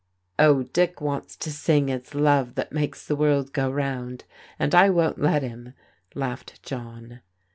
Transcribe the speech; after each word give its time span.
"Oh, 0.49 0.63
Dick 0.63 0.99
wants 0.99 1.35
to 1.35 1.51
sing 1.51 1.87
* 1.89 1.89
It's 1.89 2.15
love 2.15 2.55
that 2.55 2.71
makes 2.71 3.05
the 3.05 3.15
world 3.15 3.53
go 3.53 3.71
roimd,' 3.71 4.21
and 4.57 4.73
I 4.73 4.89
won't 4.89 5.21
let 5.21 5.43
him," 5.43 5.75
laughed 6.15 6.63
John. 6.63 7.19